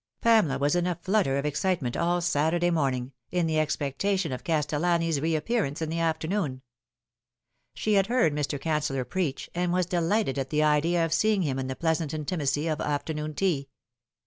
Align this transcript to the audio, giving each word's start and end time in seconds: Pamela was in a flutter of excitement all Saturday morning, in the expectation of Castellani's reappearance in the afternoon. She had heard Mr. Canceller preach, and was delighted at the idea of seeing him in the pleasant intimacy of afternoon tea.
Pamela 0.21 0.57
was 0.57 0.75
in 0.75 0.87
a 0.87 0.95
flutter 0.99 1.37
of 1.37 1.45
excitement 1.45 1.95
all 1.95 2.21
Saturday 2.21 2.71
morning, 2.71 3.11
in 3.29 3.45
the 3.45 3.59
expectation 3.59 4.31
of 4.31 4.43
Castellani's 4.43 5.21
reappearance 5.21 5.79
in 5.79 5.89
the 5.89 5.99
afternoon. 5.99 6.63
She 7.75 7.93
had 7.93 8.07
heard 8.07 8.33
Mr. 8.33 8.59
Canceller 8.59 9.07
preach, 9.07 9.47
and 9.53 9.71
was 9.71 9.85
delighted 9.85 10.39
at 10.39 10.49
the 10.49 10.63
idea 10.63 11.05
of 11.05 11.13
seeing 11.13 11.43
him 11.43 11.59
in 11.59 11.67
the 11.67 11.75
pleasant 11.75 12.15
intimacy 12.15 12.67
of 12.67 12.81
afternoon 12.81 13.35
tea. 13.35 13.69